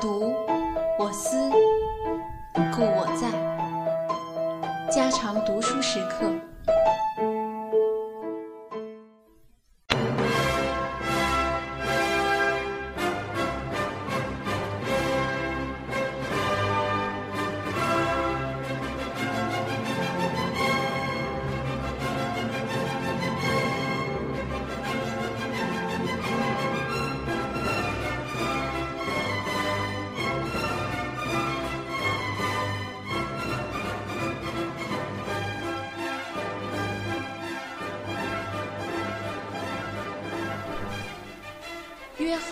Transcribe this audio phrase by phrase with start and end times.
[0.00, 0.34] 读，
[0.98, 1.50] 我思，
[2.74, 3.30] 故我在。
[4.90, 6.30] 家常读书时刻。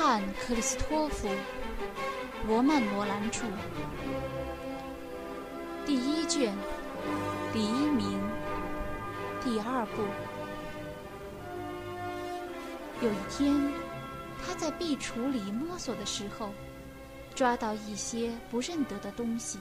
[0.06, 1.26] 翰·克里斯托弗·
[2.46, 3.40] 罗曼·罗兰著，
[5.86, 6.54] 第一卷，
[7.54, 8.20] 黎明，
[9.42, 10.02] 第二部。
[13.00, 13.72] 有一天，
[14.44, 16.50] 他在壁橱里摸索的时候，
[17.34, 19.58] 抓到一些不认得的东西：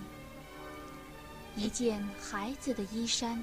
[1.55, 3.41] 一件孩子的衣衫，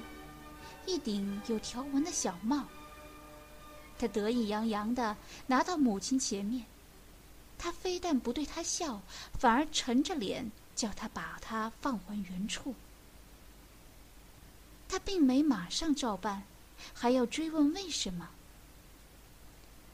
[0.85, 2.63] 一顶有条纹的小帽。
[3.97, 6.63] 他得意洋洋地拿到母亲前面，
[7.63, 8.99] 他非但不对他笑，
[9.37, 12.73] 反而沉着脸叫他把它放还原处。
[14.89, 16.41] 他并没马上照办，
[16.91, 18.27] 还要追问为什么。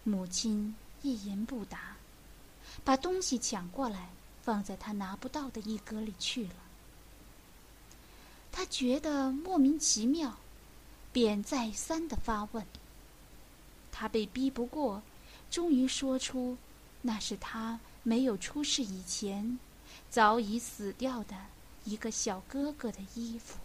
[0.06, 1.98] 母亲一言不答，
[2.86, 4.08] 把东西抢过来
[4.42, 6.56] 放在他拿不到的一格里去了。
[8.50, 10.38] 他觉得莫名其妙，
[11.12, 12.66] 便再三的发问。
[13.92, 15.04] 他被逼不过，
[15.52, 16.58] 终于说出
[17.02, 19.58] ：“那是他没有出世以前，
[20.10, 21.36] 早已死掉的
[21.86, 23.58] 一个小哥哥的衣服。”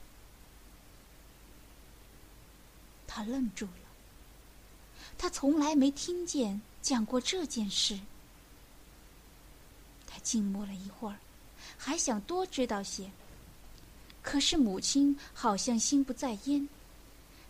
[3.06, 3.72] 他愣住了。
[5.18, 7.98] 他从来没听见讲过这件事。
[10.06, 11.18] 他静默了一会儿，
[11.76, 13.10] 还想多知道些。
[14.22, 16.68] 可是母亲好像心不在焉，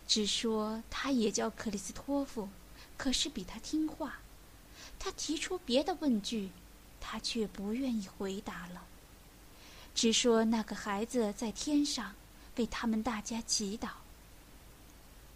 [0.07, 2.49] 只说他也叫克里斯托夫。
[2.97, 4.19] 可是比他听话，
[5.03, 6.49] 他提出别的问句，
[7.01, 8.81] 他却不愿意回答了，
[9.93, 12.15] 只说那个孩子在天上
[12.55, 13.89] 为他们大家祈祷。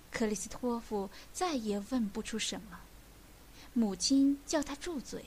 [0.10, 2.80] 克里斯托夫再也问不出什么，
[3.74, 5.26] 母亲叫他住嘴，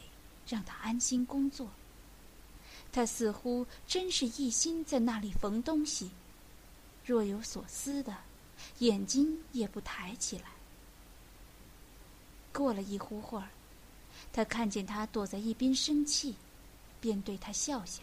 [0.48, 1.68] 让他安心工作。
[2.90, 6.10] 他似乎真是一心在那里缝东西，
[7.04, 8.16] 若有所思的，
[8.78, 10.44] 眼睛也不抬起来。
[12.54, 13.50] 过了一会儿，
[14.32, 16.34] 他看见他躲在一边生气，
[17.00, 18.02] 便对他笑笑，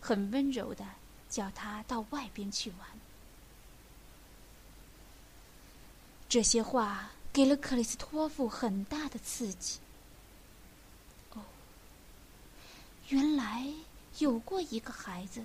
[0.00, 0.86] 很温柔的
[1.28, 2.88] 叫他到外边去玩。
[6.28, 9.78] 这些话给了克里斯托夫很大的刺激。
[11.34, 11.42] 哦，
[13.08, 13.66] 原来
[14.18, 15.44] 有过一个孩子，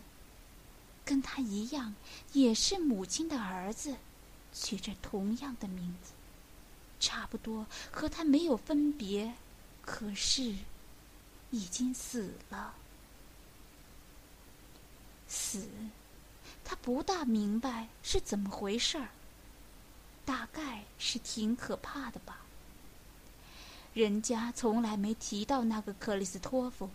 [1.04, 1.94] 跟他一样，
[2.34, 3.96] 也是母亲的儿子，
[4.54, 6.12] 取着同样的名字。
[7.00, 9.34] 差不多和他没有分别，
[9.82, 10.56] 可是
[11.50, 12.74] 已经死了。
[15.28, 15.68] 死，
[16.64, 19.10] 他不大明白是怎么回事儿。
[20.24, 22.40] 大概是挺可怕的吧。
[23.94, 26.90] 人家从来没提到那个克里斯托夫，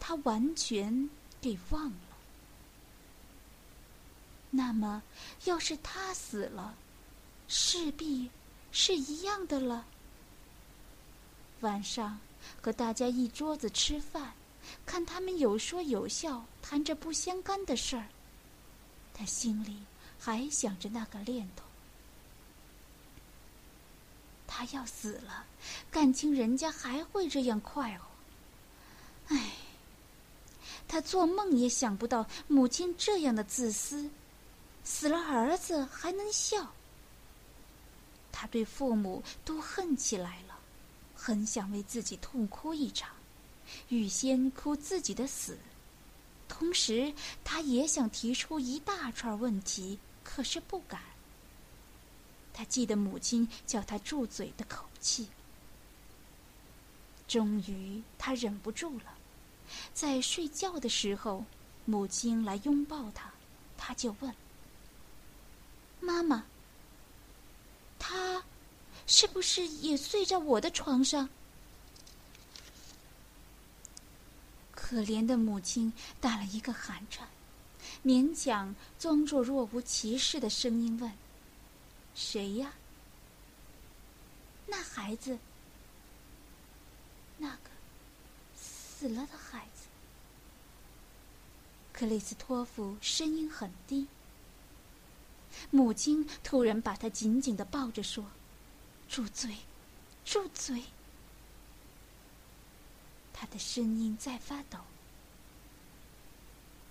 [0.00, 1.08] 他完全
[1.40, 1.96] 给忘了。
[4.50, 5.02] 那么，
[5.44, 6.74] 要是他死了，
[7.48, 8.30] 势必……
[8.74, 9.84] 是一样的了。
[11.62, 12.18] 晚上
[12.60, 14.32] 和大家一桌子吃饭，
[14.84, 18.06] 看他们有说有笑，谈着不相干的事儿，
[19.14, 19.78] 他心里
[20.18, 21.64] 还想着那个念头。
[24.46, 25.46] 他要死了，
[25.90, 28.06] 感情人家还会这样快活。
[29.28, 29.52] 唉，
[30.86, 34.10] 他做梦也想不到母亲这样的自私，
[34.84, 36.72] 死了儿子还能笑。
[38.32, 40.51] 他对父母都恨起来了，
[41.24, 43.08] 很想为自己痛哭一场，
[43.90, 45.56] 预先哭自己的死。
[46.48, 47.14] 同时，
[47.44, 51.00] 他也想提出一大串问题，可是不敢。
[52.52, 55.28] 他记得母亲叫他住嘴的口气。
[57.28, 59.16] 终于，他忍不住了，
[59.94, 61.44] 在睡觉的时候，
[61.84, 63.32] 母亲来拥抱他，
[63.78, 64.34] 他就问
[66.02, 66.46] ：“妈妈。”
[69.12, 71.28] 是不是也睡在我的床上？
[74.74, 77.28] 可怜的母亲打了一个寒颤，
[78.02, 81.12] 勉强装作若无其事的声音问
[82.16, 82.72] ：“谁呀？”
[84.66, 85.38] 那孩子，
[87.36, 87.70] 那个
[88.56, 89.88] 死了的孩子。
[91.92, 94.06] 克里斯托夫声音很低。
[95.70, 98.24] 母亲突然把他紧紧的抱着，说
[99.12, 99.54] ：“住嘴，
[100.24, 100.82] 住嘴！”
[103.30, 104.78] 他的声音在发抖。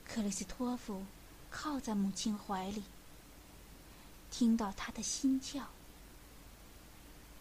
[0.07, 1.03] 克里斯托夫
[1.49, 2.83] 靠在母亲怀里，
[4.29, 5.67] 听到他的心跳。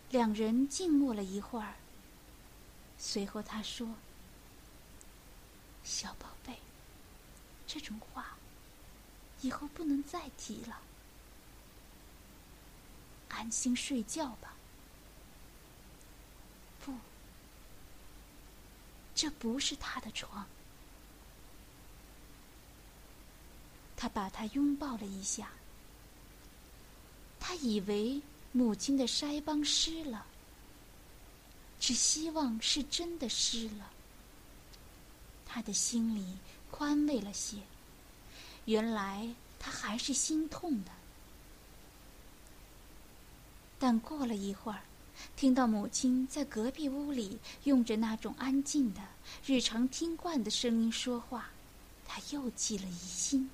[0.08, 1.74] 两人静默了一会儿。
[2.96, 3.86] 随后他说
[5.84, 6.58] ：“小宝贝，
[7.66, 8.34] 这种话
[9.42, 10.80] 以后不能再提了。
[13.28, 14.54] 安心睡觉吧。”
[16.82, 16.94] 不，
[19.20, 20.46] 这不是他的床。
[23.94, 25.50] 他把他拥抱了一下。
[27.38, 30.24] 他以为母亲的腮帮湿了。
[31.78, 33.90] 只希望是真的湿了，
[35.44, 36.38] 他的心里
[36.70, 37.58] 宽慰了些。
[38.64, 39.28] 原来
[39.58, 40.90] 他还是心痛的。
[43.78, 44.80] 但过了一会儿，
[45.36, 49.00] 听到母亲在隔壁屋里用着那种安静的、
[49.46, 51.50] 日常听惯的声音说话，
[52.06, 53.50] 他又起了疑心：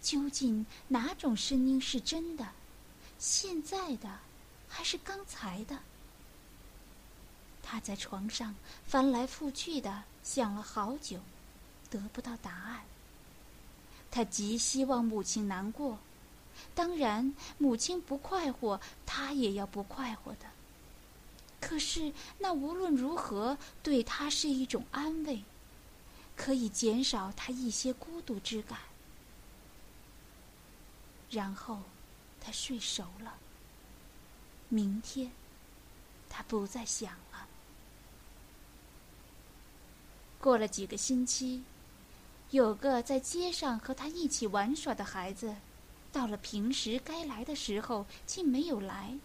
[0.00, 2.52] 究竟哪种声音是真的？
[3.18, 4.18] 现在的，
[4.68, 5.78] 还是刚才的？
[7.62, 8.54] 他在床上
[8.86, 11.18] 翻来覆去的想了好久，
[11.90, 12.84] 得不到答案。
[14.08, 15.98] 他极希望母亲难过，
[16.74, 20.46] 当然母亲不快活，他也要不快活的。
[21.60, 25.42] 可是那无论如何对他是一种安慰，
[26.36, 28.78] 可以减少他一些孤独之感。
[31.30, 31.80] 然后
[32.40, 33.34] 他睡熟了。
[34.68, 35.30] 明天，
[36.28, 37.46] 他不再想了。
[40.40, 41.64] 过了几个星期，
[42.50, 45.54] 有个在街上和他一起玩耍的孩子，
[46.16, 49.18] 到了平时该来的时候，竟没有来。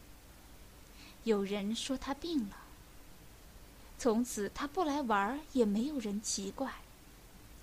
[1.24, 2.58] 有人说他病了。
[3.98, 6.70] 从此他不来玩，也没有人奇怪。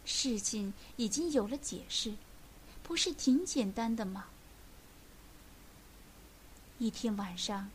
[0.07, 2.15] 事情已经有了解释，
[2.83, 4.29] 不是挺简单的吗？
[6.79, 7.69] 一天晚上，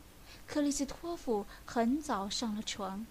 [0.48, 3.06] 克里斯托夫很早上了床。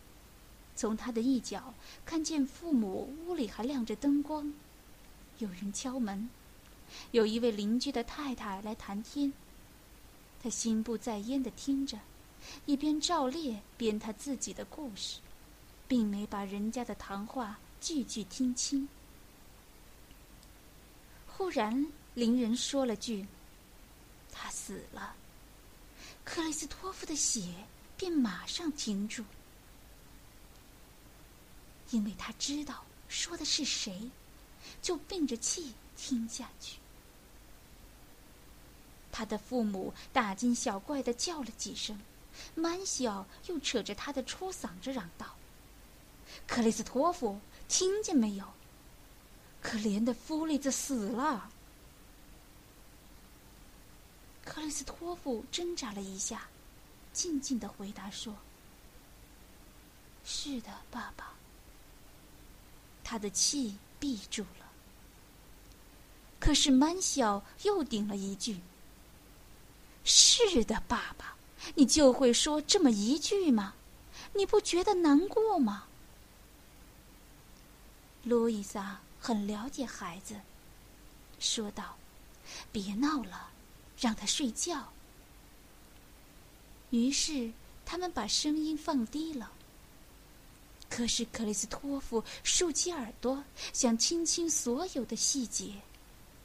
[0.76, 1.74] 从他的一角
[2.06, 4.52] 看见父母屋里还亮着灯光，
[5.38, 6.30] 有人敲门，
[7.12, 9.32] 有一位邻居的太太来谈天。
[10.42, 11.98] 他心不在焉的听着，
[12.66, 15.20] 一边照列编他自己的故事，
[15.88, 18.88] 并没把人家的谈话句句听清。
[21.26, 23.26] 忽然，邻人说了句
[24.32, 25.16] ：“他死了。”
[26.26, 27.54] 克里斯托夫的血
[27.98, 29.24] 便马上停住。
[31.92, 34.10] 因为他知道说的是谁，
[34.82, 36.78] 就并着气听下去。
[39.14, 41.98] 他的父母大惊小怪的叫了几声，
[42.56, 45.36] 满小又扯着他的粗嗓子嚷道
[46.48, 48.46] ：“克里斯托夫，听见没有？
[49.62, 51.48] 可怜的夫利兹死了。”
[54.44, 56.48] 克里斯托夫挣扎了一下，
[57.14, 58.36] 静静的回答说
[60.26, 61.32] ：“是的，爸爸。”
[63.06, 64.72] 他的气闭住了。
[66.40, 68.60] 可是曼小又顶了一句
[70.04, 71.36] ：“是的，爸爸，
[71.76, 73.74] 你就会说这么一句吗？
[74.34, 75.86] 你不觉得难过吗？”
[78.24, 80.36] 路易莎很了解孩子，
[81.40, 81.98] 说道
[82.72, 83.52] ：“别闹了，
[83.98, 84.92] 让他睡觉。”
[86.92, 87.52] 于是
[87.86, 89.52] 他们把声音放低了。
[90.90, 93.44] 可是克里斯托夫竖起耳朵，
[93.74, 95.74] 想听清所有的细节：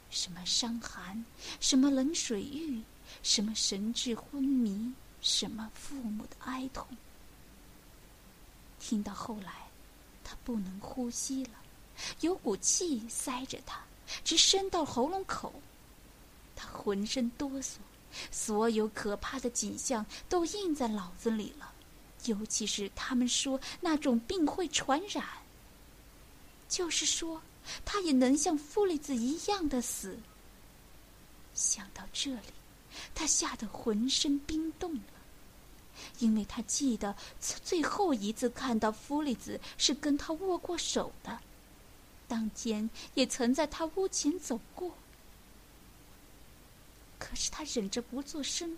[0.09, 1.23] 什么伤寒，
[1.59, 2.81] 什么冷水浴，
[3.23, 6.85] 什么神志昏迷，什么父母的哀痛。
[8.79, 9.67] 听到后来，
[10.23, 11.51] 他不能呼吸了，
[12.21, 13.81] 有股气塞着他，
[14.23, 15.53] 直伸到喉咙口。
[16.55, 17.75] 他浑身哆嗦，
[18.31, 21.73] 所有可怕的景象都印在脑子里了。
[22.25, 25.25] 尤其是他们说那种病会传染，
[26.67, 27.41] 就是说
[27.85, 30.17] 他也能像弗里兹一样的死。
[31.53, 32.53] 想到这里，
[33.13, 35.01] 他吓得浑身冰冻了，
[36.19, 41.39] 因为他记得最后一次看到弗里兹是跟他握过手的，
[42.27, 44.93] 当天也曾在他屋前走过。
[47.17, 48.77] 可是他忍着不作声，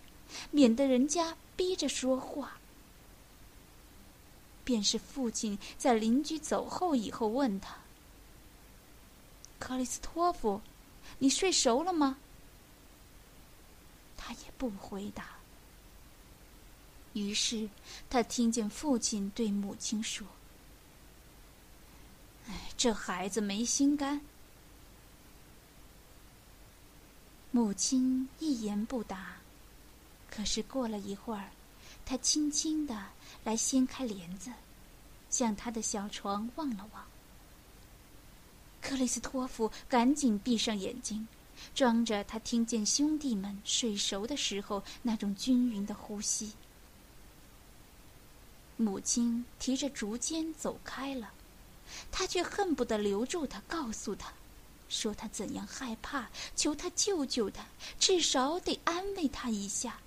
[0.50, 2.58] 免得人家逼着说话。
[4.64, 7.76] 便是父亲在邻居走后以后问他
[9.60, 10.62] ：“克里斯托夫，
[11.20, 12.18] 你睡熟了吗？”
[14.24, 15.26] 他也不回答。
[17.14, 17.68] 于是
[18.10, 20.28] 他听见父亲对母亲说
[22.48, 24.22] ：“哎，这孩子没心肝。”
[27.50, 29.38] 母亲一言不答。
[30.30, 31.52] 可是过了一会儿，
[32.06, 33.08] 他轻轻的
[33.44, 34.50] 来掀开帘子，
[35.30, 37.06] 向他的小床望了望。
[38.82, 41.28] 克里斯托弗赶紧闭上眼睛，
[41.74, 46.52] 装着他听见兄弟们睡熟的时候那种均匀的呼吸。
[48.78, 51.32] 母亲提着竹尖走开了，
[52.12, 54.34] 他却恨不得留住他，告诉他，
[54.90, 57.64] 说他怎样害怕，求他救救他，
[58.00, 60.00] 至少得安慰他一下。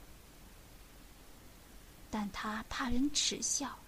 [2.10, 3.78] 但他怕人耻笑，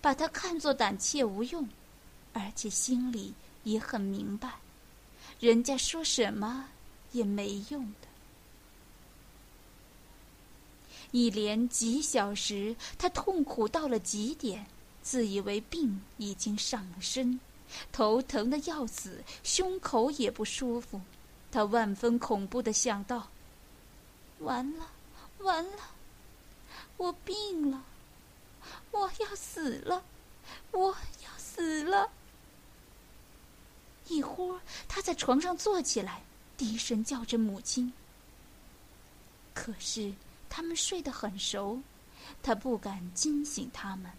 [0.00, 1.68] 把他看作胆怯无用，
[2.32, 4.58] 而且心里也很明白，
[5.40, 6.68] 人家说什么
[7.12, 8.08] 也没用的。
[11.12, 14.66] 一连几小时，他痛苦到了极点，
[15.02, 17.40] 自以为病已经上了身，
[17.90, 21.00] 头疼的要死，胸口也不舒服。
[21.50, 23.28] 他万分恐怖的想到：
[24.38, 24.86] 完了，
[25.38, 25.82] 完了。
[26.96, 27.82] 我病了，
[28.92, 30.04] 我要死了，
[30.70, 32.10] 我要死了。
[34.06, 36.22] 一忽，他在床上坐起来，
[36.60, 37.90] 低声叫着母亲。
[39.54, 40.12] 可是
[40.50, 41.80] 他们睡得很熟，
[42.42, 44.10] 他不敢惊醒他们。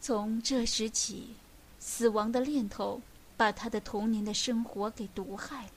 [0.00, 1.34] 从这时起，
[1.78, 2.98] 死亡的念头
[3.36, 5.72] 把他的童年的生活给毒害了。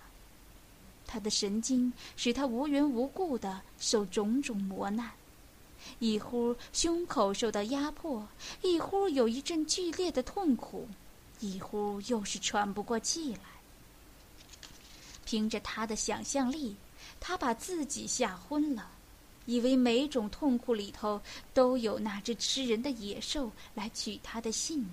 [1.05, 5.11] 他的神经使他无缘无故的受种种磨难，
[5.99, 8.25] 一忽胸口受到压迫，
[8.61, 10.87] 一忽有一阵剧烈的痛苦，
[11.41, 13.41] 一忽又是喘不过气来。
[15.31, 16.75] 凭着他的想象力，
[17.21, 18.91] 他把自己吓昏了，
[19.45, 21.21] 以为每种痛苦里头
[21.53, 24.89] 都有那只吃人的野兽来取他的性命。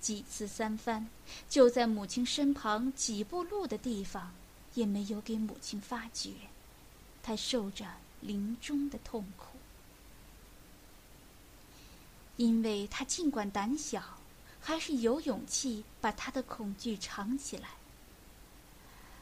[0.00, 1.06] 几次三番，
[1.46, 4.32] 就在母亲身旁几步路的地方。
[4.72, 6.30] 也没有给母亲发觉，
[7.22, 7.84] 他受着
[8.22, 9.58] 临终的痛苦，
[12.36, 14.02] 因为他尽管胆小，
[14.58, 17.79] 还是有勇气把他的恐惧藏起来。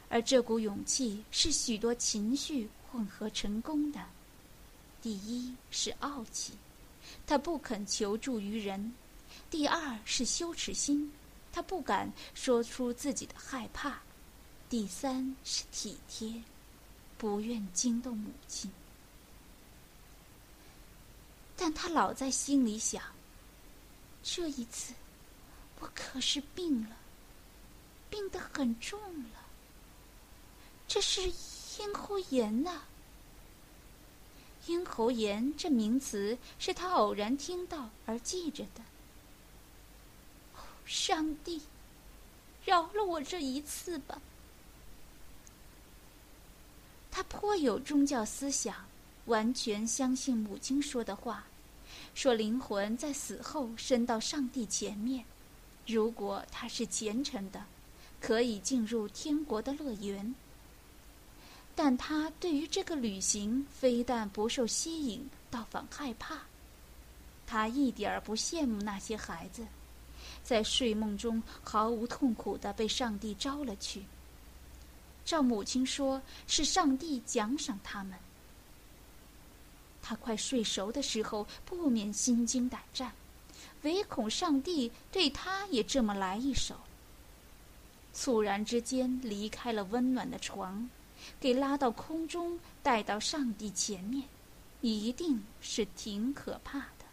[0.09, 4.03] 而这股勇气是许多情绪混合成功的。
[5.01, 6.53] 第一是傲气，
[7.25, 8.91] 他不肯求助于人；
[9.49, 11.11] 第二是羞耻心，
[11.53, 13.99] 他不敢说出自己的害怕。
[14.67, 16.43] 第三是体贴，
[17.17, 18.69] 不愿惊动母亲。
[21.55, 23.03] 但他老在心里想：
[24.23, 24.93] 这一次，
[25.79, 26.97] 我可是病了，
[28.09, 29.45] 病得很重了。
[30.89, 31.21] 这是
[31.77, 32.81] 咽喉炎呐。
[34.65, 38.81] 咽喉炎这名词是他偶然听到而记着的。
[40.85, 41.61] 上帝，
[42.65, 44.19] 饶了我这一次吧。
[47.11, 48.87] 他颇有宗教思想，
[49.25, 51.45] 完全相信母亲说的话，
[52.15, 55.23] 说灵魂在死后升到上帝前面，
[55.85, 57.65] 如果他是虔诚的，
[58.19, 60.33] 可以进入天国的乐园。
[61.81, 66.37] 但他对于这个旅行非但不受吸引，倒反害怕。
[67.47, 69.65] 他一点儿不羡慕那些孩子，
[70.43, 74.03] 在睡梦中毫无痛苦的被上帝招了去。
[75.23, 78.19] 照母亲说，是上帝奖赏他们。
[80.01, 83.13] 他快睡熟的时候，不免心惊胆战，
[83.83, 86.75] 唯恐上帝对他也这么来一手。
[88.11, 90.89] 猝然之间离开了温暖的床，
[91.39, 94.23] 给拉到空中，带到上帝前面，
[94.81, 97.05] 一定是挺可怕的。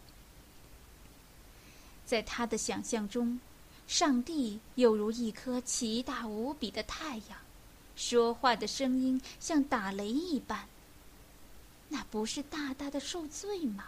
[2.04, 3.40] 在他的想象中，
[3.86, 7.38] 上帝犹如一颗奇大无比的太阳。
[7.96, 10.68] 说话的声音像打雷一般，
[11.88, 13.86] 那不是大大的受罪吗？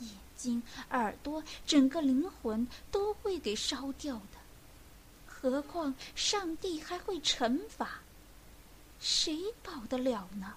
[0.00, 4.38] 眼睛、耳朵、整个灵魂都会给烧掉的，
[5.24, 8.00] 何况上帝还会惩罚，
[9.04, 10.54] 谁保得了呢？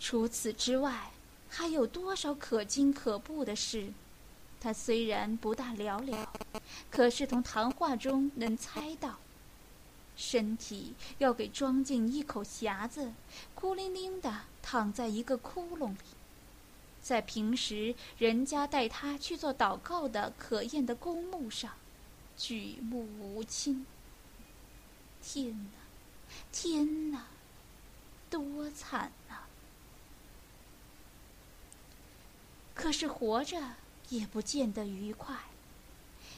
[0.00, 1.12] 除此之外，
[1.48, 3.92] 还有多少可惊可怖的事？
[4.60, 6.32] 他虽然不大了了，
[6.90, 9.20] 可是从谈话中能猜到。
[10.16, 13.12] 身体要给装进一口匣子，
[13.54, 15.98] 孤零零的躺在一个窟窿里。
[17.00, 21.70] 在平时人家带他去做祷告的可厌的公墓上，
[22.36, 23.86] 举目无亲。
[25.22, 25.78] 天哪，
[26.50, 27.26] 天哪，
[28.28, 29.46] 多惨啊！
[32.74, 33.60] 可是活着
[34.08, 35.36] 也不见得愉快，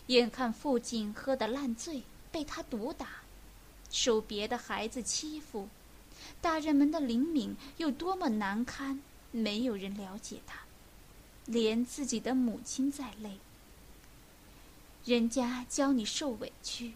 [0.09, 3.23] 眼看父亲喝得烂醉，被他毒打，
[3.91, 5.69] 受别的孩子欺负，
[6.41, 9.01] 大人们的灵敏又多么难堪。
[9.31, 10.61] 没有人了解他，
[11.47, 13.41] 连自己的母亲在内。
[15.05, 16.95] 人家教你受委屈，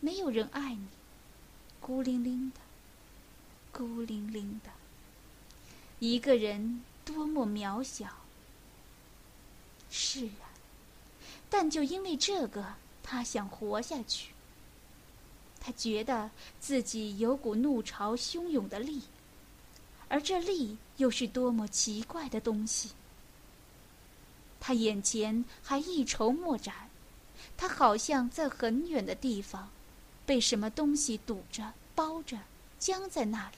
[0.00, 0.86] 没有人爱你，
[1.80, 2.60] 孤零零的，
[3.72, 4.70] 孤零零的，
[5.98, 8.06] 一个人多么渺小。
[9.90, 10.50] 是啊，
[11.48, 14.32] 但就因为这个，他想活下去。
[15.60, 16.30] 他觉得
[16.60, 19.02] 自己有股怒潮汹涌的力。
[20.08, 22.90] 而这力又是多么奇怪的东西！
[24.60, 26.88] 他眼前还一筹莫展，
[27.56, 29.68] 他好像在很远的地方，
[30.26, 32.36] 被什么东西堵着、包着，
[32.78, 33.56] 僵在那里。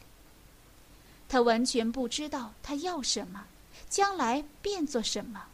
[1.29, 3.47] 他完全不知道他要什么，
[3.89, 5.47] 将来变做什么，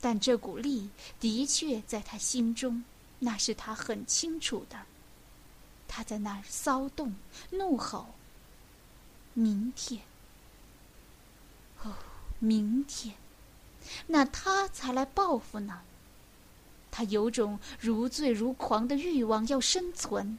[0.00, 2.82] 但这股力的确在他心中，
[3.18, 4.78] 那是他很清楚的。
[5.86, 7.14] 他在那儿骚动、
[7.50, 8.14] 怒吼。
[9.32, 10.02] 明天，
[11.82, 11.94] 哦，
[12.40, 13.14] 明天，
[14.08, 15.82] 那他才来报复呢。
[17.00, 20.38] 他有种如醉如狂的欲望要生存，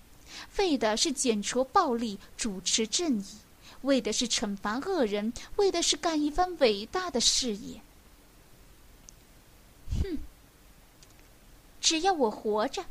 [0.60, 3.26] 为的是剪除暴力，主持正义，
[3.82, 7.82] 为的是惩罚恶人，为的是干一番伟大的事业。
[10.04, 10.20] 哼！
[11.82, 12.86] 只要我活着，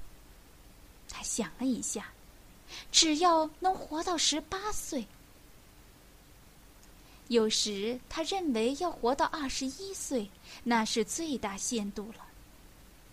[1.09, 2.09] 他想了一下，
[2.91, 5.07] 只要能活到十八岁。
[7.29, 10.29] 有时他认为要活到二十一岁，
[10.65, 12.27] 那是最大限度了。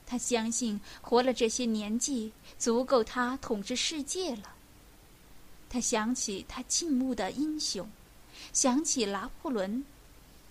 [0.07, 4.55] 他相信活了这些年纪，足够他统治世界了。
[5.69, 7.87] 他想起他敬慕的英雄，
[8.53, 9.83] 想起拿破仑，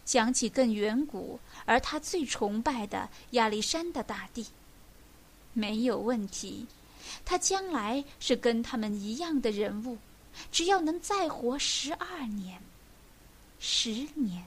[0.05, 4.47] 想起更远古而他最崇拜的亚历山大大帝。
[5.55, 6.66] 没有问题，
[7.25, 9.97] 他将来是跟他们一样的人物，
[10.53, 12.61] 只要能再活十二年。
[13.59, 14.45] 十年，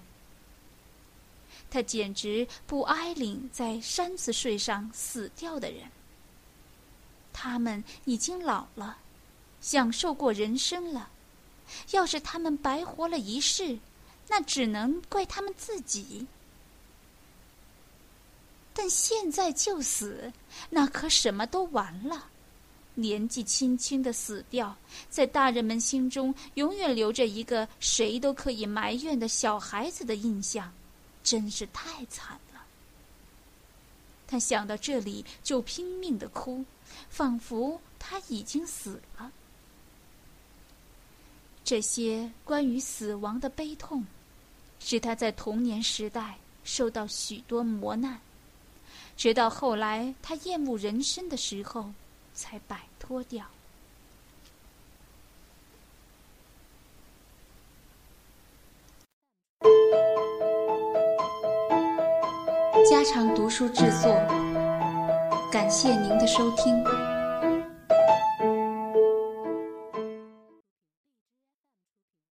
[1.70, 5.84] 他简直不挨领在山子睡上死掉的人。
[7.32, 8.98] 他们已经老了，
[9.62, 11.10] 享受过人生了。
[11.92, 13.78] 要是他们白活了一世，
[14.28, 16.26] 那只能怪他们自己。
[18.74, 20.32] 但现在就死，
[20.70, 22.26] 那可什么都完了。
[22.96, 24.76] 年纪轻轻的死掉，
[25.10, 30.74] 在大人们心中永远留着一个谁都可以埋怨的小孩子的印象，
[31.24, 32.62] 真是太惨了。
[34.28, 36.66] 他想到这里就拼命的哭，
[37.10, 39.32] 仿佛他已经死了。
[41.64, 44.06] 这些关于死亡的悲痛，
[44.80, 48.20] 使他在童年时代受到许多磨难，
[49.16, 51.92] 直到后来他厌恶人生的时候。
[52.32, 53.46] 才摆脱掉。
[63.12, 64.14] 常读书制作，
[65.52, 67.19] 感谢您的收听。